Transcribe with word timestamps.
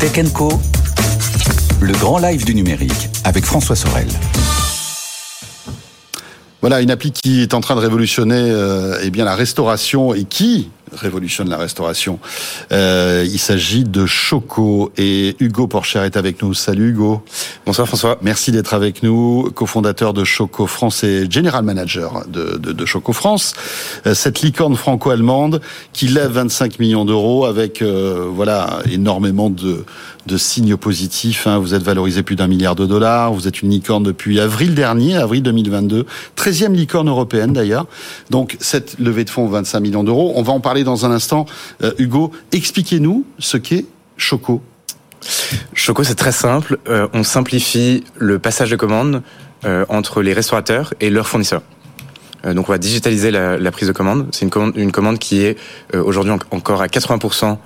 Tech 0.00 0.32
Co, 0.32 0.48
le 1.82 1.92
grand 1.92 2.18
live 2.20 2.46
du 2.46 2.54
numérique 2.54 3.10
avec 3.22 3.44
François 3.44 3.76
Sorel. 3.76 4.08
Voilà 6.62 6.80
une 6.80 6.90
appli 6.90 7.12
qui 7.12 7.42
est 7.42 7.52
en 7.52 7.60
train 7.60 7.74
de 7.74 7.80
révolutionner 7.80 8.34
euh, 8.50 8.98
eh 9.02 9.10
bien 9.10 9.26
la 9.26 9.34
restauration 9.34 10.14
et 10.14 10.24
qui 10.24 10.70
révolutionne 10.92 11.48
la 11.48 11.56
restauration. 11.56 12.18
Euh, 12.72 13.26
il 13.26 13.38
s'agit 13.38 13.84
de 13.84 14.06
Choco 14.06 14.92
et 14.96 15.36
Hugo 15.40 15.66
Porcher 15.66 16.00
est 16.00 16.16
avec 16.16 16.42
nous. 16.42 16.54
Salut 16.54 16.90
Hugo. 16.90 17.22
Bonsoir 17.66 17.86
François. 17.86 18.18
Merci 18.22 18.52
d'être 18.52 18.74
avec 18.74 19.02
nous, 19.02 19.50
cofondateur 19.54 20.12
de 20.12 20.24
Choco 20.24 20.66
France 20.66 21.04
et 21.04 21.30
general 21.30 21.64
manager 21.64 22.24
de, 22.28 22.58
de, 22.58 22.72
de 22.72 22.84
Choco 22.86 23.12
France. 23.12 23.54
Euh, 24.06 24.14
cette 24.14 24.40
licorne 24.42 24.76
franco-allemande 24.76 25.60
qui 25.92 26.08
lève 26.08 26.32
25 26.32 26.78
millions 26.78 27.04
d'euros 27.04 27.44
avec 27.44 27.82
euh, 27.82 28.26
voilà 28.30 28.80
énormément 28.90 29.50
de, 29.50 29.84
de 30.26 30.36
signes 30.36 30.76
positifs. 30.76 31.46
Hein. 31.46 31.58
Vous 31.58 31.74
êtes 31.74 31.82
valorisé 31.82 32.22
plus 32.22 32.36
d'un 32.36 32.46
milliard 32.46 32.74
de 32.74 32.86
dollars. 32.86 33.32
Vous 33.32 33.48
êtes 33.48 33.62
une 33.62 33.70
licorne 33.70 34.02
depuis 34.02 34.40
avril 34.40 34.74
dernier, 34.74 35.16
avril 35.16 35.42
2022. 35.42 36.06
13e 36.36 36.72
licorne 36.72 37.08
européenne 37.08 37.52
d'ailleurs. 37.52 37.86
Donc 38.30 38.56
cette 38.60 38.98
levée 38.98 39.24
de 39.24 39.30
fonds 39.30 39.46
25 39.46 39.80
millions 39.80 40.04
d'euros. 40.04 40.32
On 40.36 40.42
va 40.42 40.52
en 40.52 40.60
parler 40.60 40.84
dans 40.84 41.06
un 41.06 41.10
instant. 41.10 41.46
Euh, 41.82 41.92
Hugo, 41.98 42.32
expliquez-nous 42.52 43.24
ce 43.38 43.56
qu'est 43.56 43.86
Choco. 44.16 44.62
Choco, 45.74 46.04
c'est 46.04 46.14
très 46.14 46.32
simple. 46.32 46.78
Euh, 46.88 47.08
on 47.12 47.22
simplifie 47.22 48.04
le 48.16 48.38
passage 48.38 48.70
de 48.70 48.76
commande 48.76 49.22
euh, 49.64 49.84
entre 49.88 50.22
les 50.22 50.32
restaurateurs 50.32 50.94
et 51.00 51.10
leurs 51.10 51.28
fournisseurs. 51.28 51.62
Donc 52.42 52.70
on 52.70 52.72
va 52.72 52.78
digitaliser 52.78 53.30
la, 53.30 53.70
prise 53.70 53.86
de 53.86 53.92
commande. 53.92 54.26
C'est 54.32 54.46
une 54.46 54.92
commande, 54.92 55.18
qui 55.18 55.42
est 55.42 55.58
aujourd'hui 55.92 56.32
encore 56.50 56.80
à 56.80 56.86
80% 56.86 57.58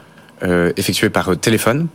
euh, 0.42 0.72
effectuée 0.76 1.10
par 1.10 1.38
téléphone. 1.38 1.86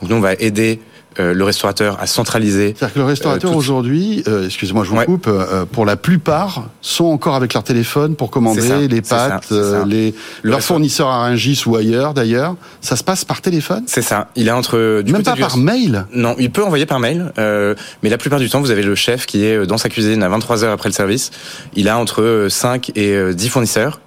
Donc 0.00 0.10
nous, 0.10 0.16
on 0.16 0.20
va 0.20 0.34
aider 0.34 0.80
euh, 1.18 1.32
le 1.32 1.44
restaurateur 1.44 1.96
à 1.98 2.06
centraliser. 2.06 2.74
C'est-à-dire 2.76 2.92
que 2.92 2.98
le 2.98 3.04
restaurateur 3.06 3.48
Euh, 3.50 3.52
tout- 3.54 3.58
aujourd'hui, 3.58 4.22
euh, 4.28 4.44
excusez-moi, 4.44 4.84
je 4.84 4.90
vous 4.90 4.96
Ouais. 4.98 5.06
coupe, 5.06 5.28
euh, 5.28 5.64
pour 5.64 5.86
la 5.86 5.96
plupart, 5.96 6.68
sont 6.82 7.06
encore 7.06 7.34
avec 7.36 7.54
leur 7.54 7.62
téléphone 7.64 8.16
pour 8.16 8.30
commander 8.30 8.60
ça, 8.60 8.76
les 8.76 9.00
pâtes, 9.00 9.46
ça. 9.48 9.54
euh, 9.54 9.84
les 9.86 10.14
Le 10.42 10.50
leurs 10.50 10.60
fournisseurs 10.60 11.08
à 11.08 11.20
Rungis 11.24 11.62
ou 11.64 11.74
ailleurs 11.74 12.12
d'ailleurs. 12.12 12.56
Ça 12.82 12.96
se 12.96 13.02
passe 13.02 13.24
par 13.24 13.40
téléphone, 13.40 13.84
C'est 13.86 14.02
ça. 14.02 14.28
Il 14.36 14.46
est 14.46 14.50
entre 14.50 15.00
du 15.00 15.12
même 15.14 15.22
pas 15.22 15.32
du- 15.32 15.40
par 15.40 15.56
mail? 15.56 16.04
Non, 16.12 16.36
il 16.38 16.50
peut 16.50 16.62
envoyer 16.62 16.84
par 16.84 17.00
mail, 17.00 17.32
euh, 17.38 17.74
mais 18.02 18.10
la 18.10 18.18
plupart 18.18 18.38
du 18.38 18.50
temps, 18.50 18.60
vous 18.60 18.70
avez 18.70 18.82
le 18.82 18.94
chef 18.94 19.24
qui 19.24 19.42
est 19.46 19.56
euh, 19.56 19.64
dans 19.64 19.78
sa 19.78 19.88
cuisine 19.88 20.22
à 20.22 20.28
23 20.28 20.64
heures 20.64 20.72
après 20.74 20.90
le 20.90 20.94
service. 20.94 21.30
Il 21.74 21.88
a 21.88 21.96
entre 21.96 22.20
euh, 22.20 22.48
5 22.50 22.90
et 22.94 23.12
euh, 23.14 23.32
10 23.32 23.48
fournisseurs 23.48 24.00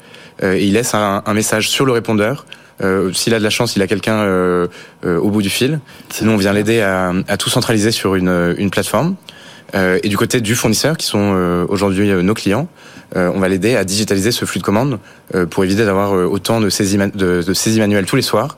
euh, 0.43 0.53
et 0.53 0.65
il 0.67 0.73
laisse 0.73 0.93
un, 0.93 1.23
un 1.25 1.33
message 1.33 1.71
sur 1.71 1.87
le 1.87 1.91
répondeur. 1.91 2.45
Euh, 2.81 3.11
S'il 3.13 3.33
a 3.33 3.39
de 3.39 3.43
la 3.43 3.49
chance, 3.49 3.75
il 3.75 3.81
a 3.81 3.87
quelqu'un 3.87 4.19
euh, 4.19 4.67
euh, 5.05 5.17
au 5.17 5.29
bout 5.29 5.41
du 5.41 5.49
fil. 5.49 5.79
Sinon, 6.09 6.33
on 6.33 6.37
vient 6.37 6.53
l'aider 6.53 6.81
à, 6.81 7.13
à 7.27 7.37
tout 7.37 7.49
centraliser 7.49 7.91
sur 7.91 8.15
une, 8.15 8.29
euh, 8.29 8.53
une 8.57 8.69
plateforme. 8.69 9.15
Euh, 9.75 9.99
et 10.01 10.09
du 10.09 10.17
côté 10.17 10.41
du 10.41 10.55
fournisseur, 10.55 10.97
qui 10.97 11.05
sont 11.05 11.33
euh, 11.35 11.65
aujourd'hui 11.69 12.09
euh, 12.09 12.21
nos 12.21 12.33
clients, 12.33 12.67
euh, 13.15 13.31
on 13.35 13.39
va 13.39 13.47
l'aider 13.49 13.75
à 13.75 13.83
digitaliser 13.83 14.31
ce 14.31 14.45
flux 14.45 14.59
de 14.59 14.65
commandes 14.65 14.99
euh, 15.35 15.45
pour 15.45 15.63
éviter 15.63 15.85
d'avoir 15.85 16.15
euh, 16.15 16.25
autant 16.25 16.59
de 16.59 16.69
saisies, 16.69 16.97
de, 16.97 17.43
de 17.43 17.53
saisies 17.53 17.79
manuelles 17.79 18.05
tous 18.05 18.15
les 18.15 18.21
soirs. 18.23 18.57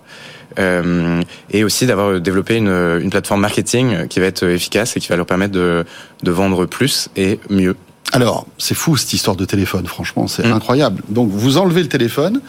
Euh, 0.60 1.22
et 1.50 1.64
aussi 1.64 1.86
d'avoir 1.86 2.20
développé 2.20 2.58
une, 2.58 2.68
une 2.68 3.10
plateforme 3.10 3.40
marketing 3.40 4.08
qui 4.08 4.20
va 4.20 4.26
être 4.26 4.44
efficace 4.44 4.98
et 4.98 5.00
qui 5.00 5.08
va 5.08 5.16
leur 5.16 5.26
permettre 5.26 5.54
de, 5.54 5.86
de 6.24 6.32
vendre 6.32 6.66
plus 6.66 7.10
et 7.16 7.40
mieux. 7.50 7.76
Alors, 8.14 8.46
c'est 8.58 8.76
fou 8.76 8.98
cette 8.98 9.14
histoire 9.14 9.36
de 9.38 9.46
téléphone, 9.46 9.86
franchement, 9.88 10.28
c'est 10.28 10.46
Mm. 10.46 10.52
incroyable. 10.54 11.02
Donc, 11.10 11.30
vous 11.32 11.58
enlevez 11.58 11.82
le 11.82 11.88
téléphone. 11.88 12.42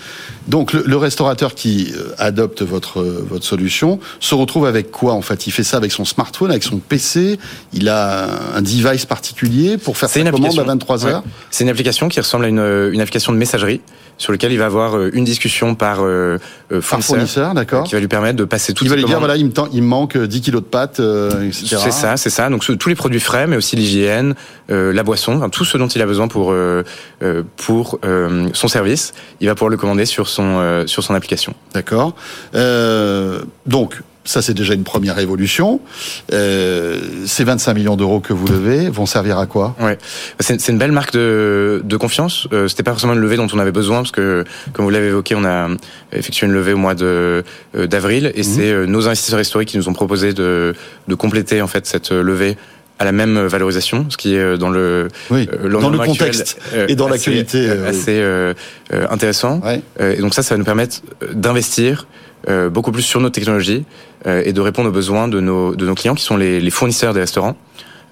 Donc, 0.48 0.72
le, 0.72 0.82
le 0.86 0.96
restaurateur 0.96 1.54
qui 1.54 1.92
euh, 1.96 2.08
adopte 2.18 2.62
votre 2.62 3.00
euh, 3.00 3.24
votre 3.28 3.44
solution 3.44 4.00
se 4.18 4.34
retrouve 4.34 4.66
avec 4.66 4.90
quoi 4.90 5.12
en 5.12 5.22
fait? 5.22 5.46
Il 5.46 5.52
fait 5.52 5.62
ça 5.64 5.76
avec 5.76 5.92
son 5.92 6.04
smartphone, 6.04 6.50
avec 6.50 6.64
son 6.64 6.78
PC. 6.78 7.38
Il 7.72 7.88
a 7.88 8.28
un 8.56 8.62
device 8.62 9.06
particulier 9.06 9.78
pour 9.78 9.96
faire 9.96 10.08
sa 10.08 10.20
commande 10.20 10.34
à 10.34 10.46
application. 10.46 10.64
23 10.64 11.06
heures. 11.06 11.22
Ouais. 11.24 11.30
C'est 11.50 11.64
une 11.64 11.70
application 11.70 12.08
qui 12.08 12.18
ressemble 12.20 12.44
à 12.44 12.48
une, 12.48 12.90
une 12.92 13.00
application 13.00 13.32
de 13.32 13.38
messagerie 13.38 13.80
sur 14.18 14.30
laquelle 14.30 14.52
il 14.52 14.58
va 14.58 14.66
avoir 14.66 14.96
euh, 14.96 15.10
une 15.14 15.24
discussion 15.24 15.74
par 15.74 16.00
euh, 16.00 16.38
euh, 16.70 16.80
fournisseur, 16.80 17.16
fournisseur, 17.16 17.54
d'accord. 17.54 17.84
qui 17.84 17.94
va 17.94 18.00
lui 18.00 18.08
permettre 18.08 18.36
de 18.36 18.44
passer 18.44 18.72
toutes 18.74 18.86
Il 18.86 18.90
va 18.90 18.94
lui 18.96 19.04
dire 19.04 19.18
voilà, 19.18 19.36
il 19.36 19.46
me, 19.46 19.50
tend- 19.52 19.68
il 19.72 19.82
me 19.82 19.88
manque 19.88 20.16
10 20.18 20.40
kilos 20.42 20.62
de 20.62 20.66
pâtes, 20.66 21.00
euh, 21.00 21.46
etc. 21.48 21.76
C'est 21.82 21.90
ça, 21.90 22.16
c'est 22.16 22.30
ça. 22.30 22.48
Donc 22.50 22.64
tous 22.78 22.88
les 22.88 22.94
produits 22.94 23.20
frais, 23.20 23.46
mais 23.46 23.56
aussi 23.56 23.74
l'hygiène, 23.74 24.34
euh, 24.70 24.92
la 24.92 25.02
boisson, 25.02 25.42
tout 25.52 25.64
ce 25.64 25.78
dont 25.78 25.86
il 25.88 26.02
a 26.02 26.06
besoin 26.06 26.26
pour 26.28 26.50
euh, 26.50 26.82
euh, 27.22 27.42
pour 27.56 27.98
euh, 28.04 28.48
son 28.52 28.68
service, 28.68 29.12
il 29.40 29.46
va 29.48 29.54
pouvoir 29.54 29.70
le 29.70 29.76
commander 29.76 30.06
sur 30.06 30.26
son 30.28 30.58
euh, 30.58 30.86
sur 30.86 31.02
son 31.04 31.14
application. 31.14 31.54
D'accord. 31.74 32.14
Euh, 32.54 33.42
donc, 33.66 34.02
ça 34.24 34.40
c'est 34.40 34.54
déjà 34.54 34.74
une 34.74 34.84
première 34.84 35.18
évolution. 35.18 35.80
Euh, 36.32 36.98
ces 37.26 37.44
25 37.44 37.74
millions 37.74 37.96
d'euros 37.96 38.20
que 38.20 38.32
vous 38.32 38.46
levez 38.46 38.88
vont 38.88 39.06
servir 39.06 39.38
à 39.38 39.46
quoi? 39.46 39.74
Ouais, 39.80 39.98
c'est 40.40 40.60
c'est 40.60 40.72
une 40.72 40.78
belle 40.78 40.92
marque 40.92 41.12
de, 41.12 41.80
de 41.84 41.96
confiance. 41.96 42.46
Euh, 42.52 42.68
C'était 42.68 42.82
pas 42.84 42.92
forcément 42.92 43.14
une 43.14 43.20
levée 43.20 43.36
dont 43.36 43.48
on 43.52 43.58
avait 43.58 43.72
besoin 43.72 43.98
parce 43.98 44.12
que, 44.12 44.44
comme 44.72 44.84
vous 44.84 44.90
l'avez 44.90 45.08
évoqué, 45.08 45.34
on 45.34 45.44
a 45.44 45.68
effectué 46.12 46.46
une 46.46 46.52
levée 46.52 46.72
au 46.72 46.78
mois 46.78 46.94
de 46.94 47.42
euh, 47.76 47.86
d'avril 47.86 48.30
et 48.34 48.42
c'est 48.44 48.70
euh, 48.70 48.86
nos 48.86 49.08
investisseurs 49.08 49.40
historiques 49.40 49.70
qui 49.70 49.76
nous 49.78 49.88
ont 49.88 49.92
proposé 49.94 50.32
de 50.32 50.74
de 51.08 51.14
compléter 51.14 51.60
en 51.60 51.66
fait 51.66 51.86
cette 51.86 52.10
levée 52.12 52.56
à 53.02 53.04
la 53.04 53.10
même 53.12 53.36
valorisation, 53.46 54.06
ce 54.10 54.16
qui 54.16 54.34
est 54.36 54.38
euh, 54.38 54.56
dans 54.56 54.70
le 54.70 55.08
Oui, 55.30 55.48
euh, 55.52 55.56
dans 55.56 55.62
le 55.64 55.68
l'environnement 55.70 56.02
actuel, 56.02 56.18
contexte 56.30 56.60
euh, 56.72 56.86
et 56.88 56.94
dans 56.94 57.06
assez- 57.06 57.14
l'actualité. 57.32 57.66
euh, 57.68 57.88
assez 57.88 58.20
euh, 58.20 58.54
euh, 58.92 59.06
intéressant. 59.10 59.60
Ouais. 59.64 59.80
Euh, 60.00 60.14
et 60.16 60.20
donc 60.20 60.34
ça, 60.34 60.42
ça 60.44 60.54
va 60.54 60.58
nous 60.58 60.64
permettre 60.64 61.00
d'investir 61.32 62.06
euh, 62.48 62.70
beaucoup 62.70 62.92
plus 62.92 63.02
sur 63.02 63.20
nos 63.20 63.30
technologies 63.30 63.84
euh, 64.26 64.42
et 64.44 64.52
de 64.52 64.60
répondre 64.60 64.88
aux 64.88 64.92
besoins 64.92 65.26
de 65.26 65.40
nos, 65.40 65.74
de 65.74 65.84
nos 65.84 65.94
clients 65.96 66.14
qui 66.14 66.22
sont 66.24 66.36
les, 66.36 66.60
les 66.60 66.70
fournisseurs 66.70 67.12
des 67.12 67.20
restaurants. 67.20 67.56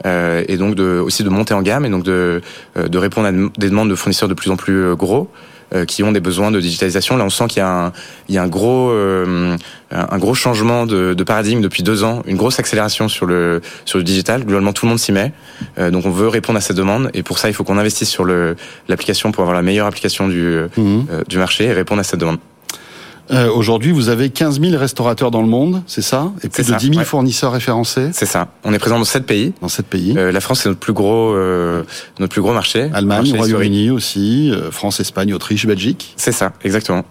Euh, 0.07 0.43
et 0.49 0.57
donc 0.57 0.75
de, 0.75 0.99
aussi 0.99 1.23
de 1.25 1.29
monter 1.29 1.53
en 1.55 1.63
gamme 1.63 1.85
et 1.85 1.91
donc 1.91 2.05
de, 2.05 2.41
euh, 2.79 2.89
de 2.89 2.99
répondre 2.99 3.27
à 3.29 3.33
des 3.33 3.69
demandes 3.69 3.91
de 3.91 3.95
fournisseurs 3.95 4.29
de 4.31 4.35
plus 4.35 4.51
en 4.51 4.57
plus 4.57 4.95
gros 4.97 5.23
euh, 5.23 5.27
qui 5.87 6.03
ont 6.03 6.13
des 6.13 6.21
besoins 6.21 6.51
de 6.51 6.61
digitalisation. 6.61 7.17
Là, 7.17 7.25
on 7.25 7.31
sent 7.31 7.47
qu'il 7.49 7.59
y 7.59 7.63
a 7.63 7.69
un, 7.87 7.93
il 8.29 8.35
y 8.35 8.39
a 8.39 8.43
un 8.43 8.49
gros, 8.49 8.91
euh, 8.91 9.57
un 9.93 10.19
gros 10.19 10.35
changement 10.35 10.87
de, 10.87 11.15
de 11.15 11.25
paradigme 11.25 11.61
depuis 11.61 11.83
deux 11.83 12.03
ans, 12.05 12.23
une 12.27 12.37
grosse 12.37 12.59
accélération 12.59 13.09
sur 13.09 13.27
le 13.27 13.61
sur 13.85 13.99
le 13.99 14.05
digital. 14.05 14.45
Globalement, 14.45 14.73
tout 14.73 14.87
le 14.87 14.91
monde 14.91 14.99
s'y 14.99 15.13
met. 15.13 15.33
Euh, 15.79 15.91
donc, 15.91 16.07
on 16.07 16.11
veut 16.11 16.29
répondre 16.29 16.59
à 16.59 16.61
ces 16.61 16.75
demandes 16.75 17.11
et 17.15 17.23
pour 17.23 17.39
ça, 17.39 17.49
il 17.49 17.55
faut 17.55 17.65
qu'on 17.65 17.79
investisse 17.79 18.11
sur 18.11 18.25
le 18.25 18.57
l'application 18.89 19.33
pour 19.33 19.43
avoir 19.43 19.55
la 19.57 19.63
meilleure 19.63 19.87
application 19.87 20.29
du 20.29 20.41
Mhm. 20.77 21.07
euh, 21.11 21.23
du 21.29 21.39
marché 21.39 21.65
et 21.65 21.73
répondre 21.73 22.01
à 22.01 22.05
cette 22.05 22.21
demande. 22.21 22.39
Euh, 23.33 23.51
Aujourd'hui, 23.51 23.93
vous 23.93 24.09
avez 24.09 24.31
15 24.31 24.61
000 24.61 24.77
restaurateurs 24.77 25.31
dans 25.31 25.43
le 25.43 25.49
monde, 25.49 25.83
c'est 25.87 26.03
ça? 26.03 26.33
Et 26.43 26.49
plus 26.49 26.65
de 26.65 26.71
ça, 26.71 26.77
10 26.77 26.87
000 26.87 26.99
ouais. 26.99 27.05
fournisseurs 27.05 27.53
référencés? 27.53 28.11
C'est 28.13 28.27
ça. 28.27 28.49
On 28.65 28.73
est 28.73 28.79
présent 28.79 28.99
dans 28.99 29.05
sept 29.05 29.25
pays. 29.27 29.53
dans 29.61 29.69
sept 29.69 29.87
pays. 29.87 30.15
Euh, 30.17 30.33
la 30.33 30.41
France 30.41 30.61
c'est 30.63 30.69
notre 30.69 30.81
plus 30.81 30.93
gros 30.93 31.35
euh, 31.35 31.83
notre 32.19 32.33
plus 32.33 32.43
gros 32.43 32.53
marché. 32.53 32.91
Allemagne. 32.93 33.33
Royaume-Uni 33.37 33.91
aussi, 33.91 34.51
euh, 34.51 34.71
France, 34.71 35.01
Espagne, 35.01 35.33
Autriche, 35.33 35.67
Belgique. 35.67 36.15
C'est 36.17 36.33
ça, 36.33 36.53
exactement. 36.65 37.05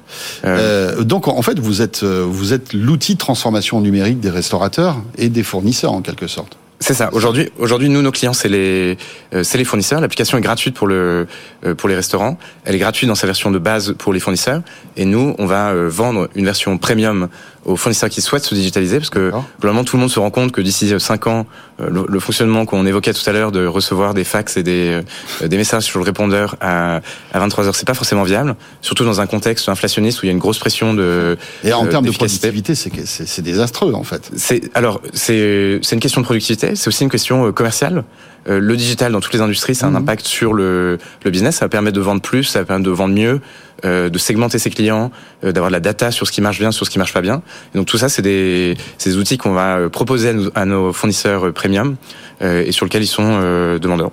Euh, 0.45 0.57
Euh, 0.99 1.03
donc 1.03 1.27
en 1.27 1.41
fait, 1.41 1.57
vous 1.59 1.81
êtes 1.81 2.03
euh, 2.03 2.25
vous 2.27 2.53
êtes 2.53 2.73
l'outil 2.73 3.13
de 3.13 3.19
transformation 3.19 3.79
numérique 3.81 4.19
des 4.19 4.29
restaurateurs 4.29 4.97
et 5.17 5.29
des 5.29 5.43
fournisseurs 5.43 5.93
en 5.93 6.01
quelque 6.01 6.27
sorte. 6.27 6.57
C'est 6.81 6.93
ça. 6.93 7.09
Aujourd'hui, 7.11 7.51
aujourd'hui, 7.59 7.89
nous, 7.89 8.01
nos 8.01 8.11
clients, 8.11 8.31
c'est 8.31 8.47
les, 8.47 8.97
euh, 9.33 9.43
c'est 9.43 9.57
les 9.57 9.65
fournisseurs. 9.65 9.99
L'application 9.99 10.37
est 10.37 10.41
gratuite 10.41 10.75
pour 10.75 10.87
le, 10.87 11.27
euh, 11.65 11.75
pour 11.75 11.89
les 11.89 11.95
restaurants. 11.95 12.37
Elle 12.63 12.75
est 12.75 12.79
gratuite 12.79 13.09
dans 13.09 13.15
sa 13.15 13.27
version 13.27 13.51
de 13.51 13.59
base 13.59 13.95
pour 13.97 14.13
les 14.13 14.21
fournisseurs. 14.21 14.61
Et 14.95 15.03
nous, 15.03 15.35
on 15.39 15.45
va 15.45 15.71
euh, 15.71 15.89
vendre 15.89 16.29
une 16.35 16.45
version 16.45 16.77
premium 16.77 17.27
aux 17.69 17.75
fournisseurs 17.75 18.09
qui 18.09 18.21
souhaitent 18.21 18.43
se 18.43 18.55
digitaliser, 18.55 18.97
parce 18.97 19.09
que 19.09 19.31
globalement, 19.59 19.83
tout 19.83 19.95
le 19.95 20.01
monde 20.01 20.09
se 20.09 20.19
rend 20.19 20.31
compte 20.31 20.51
que 20.51 20.61
d'ici 20.61 20.93
5 20.97 21.27
ans, 21.27 21.45
euh, 21.81 21.89
le, 21.89 22.05
le 22.07 22.19
fonctionnement 22.19 22.65
qu'on 22.65 22.85
évoquait 22.85 23.13
tout 23.13 23.27
à 23.29 23.31
l'heure 23.33 23.51
de 23.51 23.65
recevoir 23.65 24.13
des 24.13 24.23
fax 24.23 24.57
et 24.57 24.63
des, 24.63 25.01
euh, 25.41 25.47
des 25.47 25.57
messages 25.57 25.83
sur 25.83 25.99
le 25.99 26.05
répondeur 26.05 26.55
à, 26.61 27.01
à 27.33 27.39
23 27.39 27.67
heures, 27.67 27.75
c'est 27.75 27.87
pas 27.87 27.93
forcément 27.93 28.23
viable. 28.23 28.55
Surtout 28.81 29.05
dans 29.05 29.21
un 29.21 29.27
contexte 29.27 29.69
inflationniste 29.69 30.21
où 30.21 30.25
il 30.25 30.27
y 30.27 30.29
a 30.29 30.33
une 30.33 30.39
grosse 30.39 30.59
pression 30.59 30.93
de, 30.93 31.37
Et 31.63 31.71
en 31.73 31.85
euh, 31.85 31.89
termes 31.89 32.05
de 32.05 32.11
productivité, 32.11 32.75
c'est 32.75 33.41
désastreux 33.41 33.93
en 33.93 34.03
fait. 34.03 34.29
C'est 34.35 34.69
alors 34.75 35.01
c'est 35.13 35.79
une 35.91 35.99
question 35.99 36.21
de 36.21 36.25
productivité, 36.25 36.75
c'est 36.75 36.87
aussi 36.87 37.03
une 37.03 37.09
question 37.09 37.47
euh, 37.47 37.51
commerciale. 37.51 38.03
Euh, 38.47 38.59
le 38.59 38.77
digital 38.77 39.11
dans 39.11 39.19
toutes 39.19 39.33
les 39.33 39.41
industries, 39.41 39.75
ça 39.75 39.85
a 39.85 39.89
un 39.89 39.91
Mhm. 39.91 39.97
impact 39.97 40.25
sur 40.25 40.53
le 40.53 40.97
le 41.25 41.31
business. 41.31 41.57
Ça 41.57 41.65
va 41.65 41.69
permettre 41.69 41.95
de 41.97 42.01
vendre 42.01 42.21
plus, 42.21 42.45
ça 42.45 42.59
va 42.59 42.65
permettre 42.65 42.85
de 42.89 42.95
vendre 42.95 43.13
mieux, 43.13 43.41
euh, 43.85 44.09
de 44.09 44.17
segmenter 44.17 44.59
ses 44.59 44.69
clients, 44.69 45.11
euh, 45.43 45.51
d'avoir 45.51 45.69
de 45.69 45.73
la 45.73 45.79
data 45.79 46.11
sur 46.11 46.27
ce 46.27 46.31
qui 46.31 46.41
marche 46.41 46.59
bien, 46.59 46.71
sur 46.71 46.85
ce 46.85 46.91
qui 46.91 46.97
marche 46.97 47.13
pas 47.13 47.21
bien. 47.21 47.41
Et 47.73 47.77
donc 47.77 47.87
tout 47.87 47.97
ça, 47.97 48.09
c'est 48.09 48.21
des 48.21 48.75
outils 49.17 49.37
qu'on 49.37 49.53
va 49.53 49.77
euh, 49.77 49.89
proposer 49.89 50.29
à 50.29 50.33
nos, 50.33 50.51
à 50.55 50.65
nos 50.65 50.93
fournisseurs 50.93 51.53
premium 51.53 51.95
et 52.41 52.71
sur 52.71 52.85
lesquels 52.85 53.03
ils 53.03 53.07
sont 53.07 53.39
demandeurs. 53.81 54.11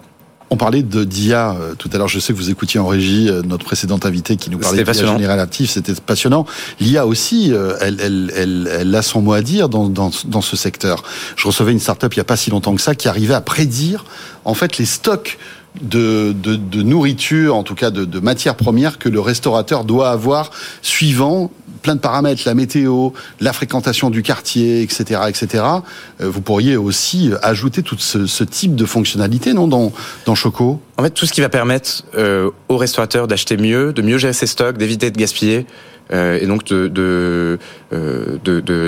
On 0.50 0.56
parlait 0.56 0.82
de 0.82 1.04
d'IA 1.04 1.56
tout 1.78 1.88
à 1.92 1.98
l'heure. 1.98 2.08
Je 2.08 2.18
sais 2.18 2.32
que 2.32 2.38
vous 2.38 2.50
écoutiez 2.50 2.80
en 2.80 2.86
régie 2.88 3.30
notre 3.44 3.64
précédente 3.64 4.04
invité 4.04 4.36
qui 4.36 4.50
nous 4.50 4.58
parlait 4.58 4.78
d'IA 4.78 4.84
passionnant. 4.84 5.16
générative. 5.16 5.70
C'était 5.70 5.94
passionnant. 5.94 6.44
L'IA 6.80 7.06
aussi, 7.06 7.52
elle, 7.80 8.00
elle, 8.00 8.32
elle, 8.34 8.68
elle 8.80 8.94
a 8.94 9.02
son 9.02 9.22
mot 9.22 9.32
à 9.32 9.42
dire 9.42 9.68
dans, 9.68 9.88
dans, 9.88 10.10
dans 10.24 10.40
ce 10.40 10.56
secteur. 10.56 11.04
Je 11.36 11.46
recevais 11.46 11.70
une 11.70 11.78
start-up 11.78 12.14
il 12.14 12.16
y 12.16 12.20
a 12.20 12.24
pas 12.24 12.36
si 12.36 12.50
longtemps 12.50 12.74
que 12.74 12.80
ça 12.80 12.96
qui 12.96 13.06
arrivait 13.06 13.34
à 13.34 13.40
prédire 13.40 14.04
en 14.44 14.54
fait 14.54 14.78
les 14.78 14.86
stocks 14.86 15.38
de, 15.81 16.32
de, 16.32 16.56
de 16.56 16.82
nourriture, 16.82 17.55
en 17.56 17.62
tout 17.62 17.75
cas 17.75 17.90
de, 17.90 18.05
de 18.05 18.20
matières 18.20 18.56
premières 18.56 18.99
que 18.99 19.08
le 19.08 19.20
restaurateur 19.20 19.84
doit 19.84 20.11
avoir 20.11 20.50
suivant 20.82 21.50
plein 21.82 21.94
de 21.94 22.00
paramètres, 22.00 22.43
la 22.46 22.55
météo, 22.55 23.11
la 23.40 23.52
fréquentation 23.52 24.11
du 24.11 24.23
quartier, 24.23 24.82
etc., 24.82 25.20
etc. 25.28 25.62
Vous 26.19 26.40
pourriez 26.40 26.76
aussi 26.76 27.31
ajouter 27.43 27.82
tout 27.82 27.96
ce, 27.99 28.26
ce 28.26 28.43
type 28.43 28.75
de 28.75 28.84
fonctionnalité, 28.84 29.52
non, 29.52 29.69
dans, 29.69 29.93
dans 30.25 30.34
Choco? 30.34 30.81
En 30.96 31.05
fait, 31.05 31.11
tout 31.11 31.26
ce 31.26 31.32
qui 31.32 31.40
va 31.40 31.49
permettre 31.49 32.02
euh, 32.17 32.50
aux 32.69 32.76
restaurateurs 32.76 33.28
d'acheter 33.28 33.56
mieux, 33.56 33.93
de 33.93 34.02
mieux 34.02 34.19
gérer 34.19 34.32
ses 34.32 34.49
stocks, 34.49 34.78
d'éviter 34.78 35.12
de 35.12 35.19
gaspiller, 35.19 35.67
euh, 36.12 36.38
et 36.40 36.46
donc 36.46 36.64
de, 36.64 36.88
de, 36.88 37.58
euh, 37.93 38.38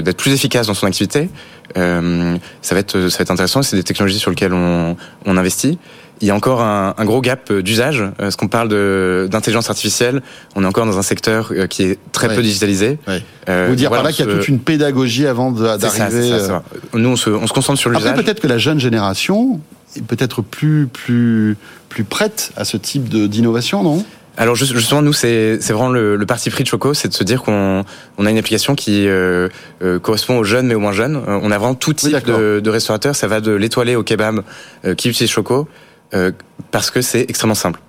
d'être 0.00 0.17
plus 0.17 0.32
efficace 0.32 0.67
dans 0.69 0.75
son 0.75 0.87
activité. 0.87 1.29
Euh, 1.76 2.37
ça 2.62 2.75
va 2.75 2.81
être 2.81 3.08
ça 3.08 3.19
va 3.19 3.23
être 3.23 3.31
intéressant. 3.31 3.62
C'est 3.62 3.76
des 3.76 3.82
technologies 3.82 4.19
sur 4.19 4.31
lesquelles 4.31 4.55
on, 4.55 4.96
on 5.26 5.37
investit. 5.37 5.79
Il 6.20 6.26
y 6.26 6.30
a 6.30 6.34
encore 6.34 6.60
un, 6.62 6.94
un 6.98 7.04
gros 7.04 7.20
gap 7.20 7.52
d'usage. 7.52 8.02
Parce 8.18 8.34
qu'on 8.36 8.48
parle 8.48 8.68
de, 8.68 9.28
d'intelligence 9.30 9.70
artificielle, 9.70 10.20
on 10.56 10.64
est 10.64 10.66
encore 10.66 10.84
dans 10.86 10.98
un 10.98 11.02
secteur 11.02 11.52
qui 11.70 11.82
est 11.84 11.98
très 12.12 12.28
Ouais. 12.28 12.34
peu 12.36 12.42
digitalisé. 12.42 12.98
Ouais. 13.06 13.22
Euh, 13.48 13.66
Vous 13.68 13.76
dire 13.76 13.88
voilà, 13.88 14.02
par 14.02 14.10
là 14.10 14.12
qu'il 14.16 14.24
y 14.26 14.28
a 14.28 14.32
se- 14.32 14.36
toute 14.38 14.48
une 14.48 14.58
pédagogie 14.58 15.26
avant 15.26 15.52
de- 15.52 15.64
c'est 15.78 15.88
ça, 15.88 15.98
d'arriver. 15.98 16.28
ça, 16.28 16.34
euh, 16.34 16.46
ça. 16.46 16.62
Nous, 16.94 17.08
on 17.08 17.16
se, 17.16 17.30
on 17.30 17.46
se 17.46 17.52
concentre 17.52 17.78
sur 17.78 17.90
Après, 17.90 18.02
l'usage. 18.02 18.24
peut-être 18.24 18.40
que 18.40 18.48
la 18.48 18.58
jeune 18.58 18.80
génération 18.80 19.60
est 19.96 20.02
peut-être 20.02 20.42
plus 20.42 20.88
plus 20.92 21.56
plus 21.88 22.04
prête 22.04 22.50
à 22.56 22.64
ce 22.64 22.76
type 22.76 23.08
de 23.08 23.26
d'innovation, 23.26 23.82
non? 23.82 24.04
Alors 24.36 24.54
juste- 24.54 24.74
justement, 24.76 25.02
nous, 25.02 25.12
c'est 25.12 25.58
c'est 25.60 25.72
vraiment 25.72 25.88
le, 25.90 26.14
le 26.16 26.26
parti 26.26 26.48
pris 26.50 26.62
de 26.62 26.68
Choco, 26.68 26.94
c'est 26.94 27.08
de 27.08 27.14
se 27.14 27.24
dire 27.24 27.42
qu'on 27.42 27.84
on 28.18 28.26
a 28.26 28.30
une 28.30 28.38
application 28.38 28.74
qui 28.74 29.08
euh, 29.08 29.48
euh, 29.82 29.98
correspond 29.98 30.38
aux 30.38 30.44
jeunes 30.44 30.66
mais 30.66 30.74
aux 30.74 30.80
moins 30.80 30.92
jeunes. 30.92 31.16
Euh, 31.16 31.40
on 31.42 31.50
a 31.50 31.58
vraiment 31.58 31.74
tout 31.74 31.92
type 31.92 32.24
de, 32.26 32.60
de 32.60 32.70
restaurateurs. 32.70 33.16
Ça 33.16 33.26
va 33.28 33.40
de 33.40 33.52
l'étoilé 33.52 33.96
au 33.96 34.02
kebab 34.02 34.42
euh, 34.84 34.94
qui 34.94 35.08
utilise 35.08 35.30
Choco 35.30 35.68
euh, 36.14 36.31
parce 36.70 36.90
que 36.90 37.00
c'est 37.02 37.22
extrêmement 37.28 37.55
simple. 37.55 37.81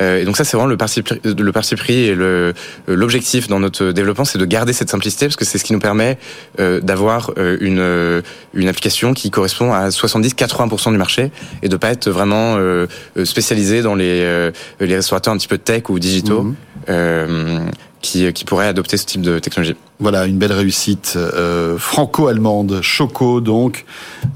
Euh, 0.00 0.20
et 0.20 0.24
donc 0.24 0.36
ça, 0.36 0.42
c'est 0.42 0.56
vraiment 0.56 0.68
le 0.68 0.76
parti, 0.76 1.02
pris- 1.02 1.20
le 1.24 1.52
parti 1.52 1.74
et 1.88 2.10
euh, 2.18 2.52
l'objectif 2.88 3.46
dans 3.46 3.60
notre 3.60 3.92
développement, 3.92 4.24
c'est 4.24 4.38
de 4.38 4.44
garder 4.44 4.72
cette 4.72 4.90
simplicité 4.90 5.26
parce 5.26 5.36
que 5.36 5.44
c'est 5.44 5.56
ce 5.56 5.62
qui 5.62 5.72
nous 5.72 5.78
permet 5.78 6.18
euh, 6.58 6.80
d'avoir 6.80 7.30
euh, 7.38 7.56
une, 7.60 8.22
une 8.60 8.68
application 8.68 9.14
qui 9.14 9.30
correspond 9.30 9.72
à 9.72 9.90
70-80% 9.90 10.90
du 10.90 10.98
marché 10.98 11.30
et 11.62 11.68
de 11.68 11.76
pas 11.76 11.90
être 11.90 12.10
vraiment 12.10 12.56
euh, 12.58 12.88
spécialisé 13.22 13.82
dans 13.82 13.94
les, 13.94 14.50
les 14.80 14.96
restaurateurs 14.96 15.32
un 15.32 15.36
petit 15.36 15.46
peu 15.48 15.58
tech 15.58 15.88
ou 15.88 15.98
digitaux 16.00 16.42
Mhm. 16.42 16.54
Euh, 16.88 17.60
qui, 18.04 18.30
qui 18.32 18.44
pourraient 18.44 18.68
adopter 18.68 18.96
ce 18.96 19.06
type 19.06 19.22
de 19.22 19.38
technologie. 19.38 19.74
Voilà, 20.00 20.26
une 20.26 20.38
belle 20.38 20.52
réussite 20.52 21.14
euh, 21.16 21.78
franco-allemande, 21.78 22.80
Choco 22.82 23.40
donc, 23.40 23.84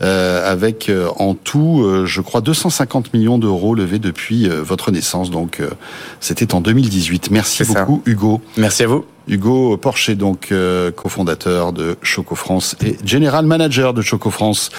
euh, 0.02 0.50
avec 0.50 0.88
euh, 0.88 1.08
en 1.16 1.34
tout, 1.34 1.82
euh, 1.82 2.06
je 2.06 2.20
crois, 2.20 2.40
250 2.40 3.12
millions 3.12 3.38
d'euros 3.38 3.74
levés 3.74 3.98
depuis 3.98 4.48
euh, 4.48 4.62
votre 4.62 4.90
naissance. 4.90 5.30
Donc, 5.30 5.60
euh, 5.60 5.68
c'était 6.20 6.54
en 6.54 6.60
2018. 6.60 7.30
Merci 7.30 7.64
ça. 7.64 7.84
beaucoup, 7.84 8.02
Hugo. 8.06 8.40
Merci 8.56 8.84
à 8.84 8.86
vous. 8.86 9.04
Hugo 9.28 9.76
Porcher, 9.76 10.14
donc 10.14 10.48
euh, 10.52 10.90
cofondateur 10.90 11.72
de 11.74 11.96
Choco 12.02 12.34
France 12.34 12.76
et 12.82 12.96
General 13.04 13.44
Manager 13.44 13.92
de 13.92 14.00
Choco 14.00 14.30
France. 14.30 14.70